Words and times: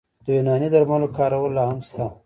د 0.25 0.27
یوناني 0.37 0.67
درملو 0.73 1.07
کارول 1.17 1.51
لا 1.57 1.63
هم 1.69 1.79
شته. 1.87 2.05